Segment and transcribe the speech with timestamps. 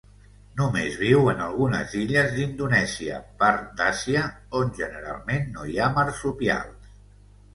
[0.59, 4.23] Només viu en algunes illes d'Indonèsia, part d'Àsia,
[4.61, 6.91] on generalment no hi ha marsupials.